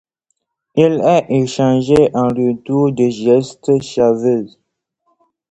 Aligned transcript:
Il 0.73 0.93
est 1.05 1.27
échangé 1.29 2.09
en 2.15 2.29
retour 2.29 2.91
de 2.91 3.07
Jesse 3.09 3.55
Chavez. 3.81 4.47